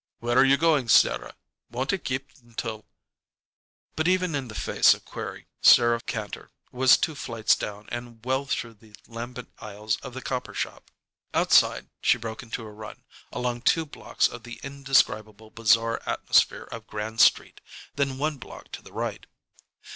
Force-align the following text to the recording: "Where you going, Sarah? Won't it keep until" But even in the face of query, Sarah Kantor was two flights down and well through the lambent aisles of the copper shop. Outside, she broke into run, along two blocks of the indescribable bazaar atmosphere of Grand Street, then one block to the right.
"Where 0.17 0.43
you 0.43 0.57
going, 0.57 0.89
Sarah? 0.89 1.35
Won't 1.69 1.93
it 1.93 2.03
keep 2.03 2.31
until" 2.41 2.85
But 3.95 4.07
even 4.07 4.33
in 4.33 4.47
the 4.47 4.55
face 4.55 4.95
of 4.95 5.05
query, 5.05 5.45
Sarah 5.61 6.01
Kantor 6.01 6.49
was 6.71 6.97
two 6.97 7.13
flights 7.13 7.55
down 7.55 7.87
and 7.91 8.25
well 8.25 8.45
through 8.47 8.73
the 8.73 8.95
lambent 9.07 9.49
aisles 9.59 9.97
of 10.01 10.15
the 10.15 10.21
copper 10.23 10.55
shop. 10.55 10.89
Outside, 11.35 11.87
she 12.01 12.17
broke 12.17 12.41
into 12.41 12.63
run, 12.63 13.03
along 13.31 13.61
two 13.61 13.85
blocks 13.85 14.27
of 14.27 14.41
the 14.41 14.59
indescribable 14.63 15.51
bazaar 15.51 16.01
atmosphere 16.07 16.67
of 16.71 16.87
Grand 16.87 17.21
Street, 17.21 17.61
then 17.95 18.17
one 18.17 18.37
block 18.39 18.71
to 18.71 18.81
the 18.81 18.93
right. 18.93 19.27